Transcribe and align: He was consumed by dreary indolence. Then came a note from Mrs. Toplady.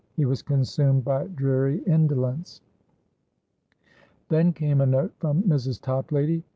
He 0.15 0.25
was 0.25 0.41
consumed 0.41 1.05
by 1.05 1.27
dreary 1.27 1.83
indolence. 1.83 2.61
Then 4.29 4.51
came 4.51 4.81
a 4.81 4.85
note 4.87 5.13
from 5.19 5.43
Mrs. 5.43 5.79
Toplady. 5.79 6.43